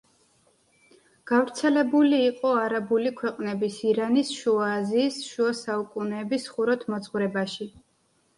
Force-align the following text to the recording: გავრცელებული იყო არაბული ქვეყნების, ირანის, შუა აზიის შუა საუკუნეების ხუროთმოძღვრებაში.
გავრცელებული 1.31 2.21
იყო 2.29 2.53
არაბული 2.61 3.11
ქვეყნების, 3.19 3.77
ირანის, 3.91 4.33
შუა 4.39 4.71
აზიის 4.79 5.21
შუა 5.27 5.53
საუკუნეების 5.61 6.49
ხუროთმოძღვრებაში. 6.57 7.71